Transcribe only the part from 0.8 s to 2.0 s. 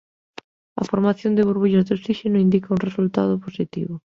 A formación de burbullas de